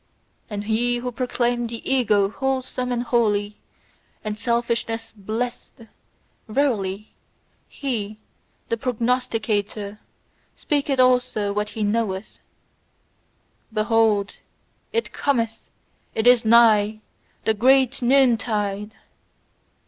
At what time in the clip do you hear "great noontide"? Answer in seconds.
17.53-18.93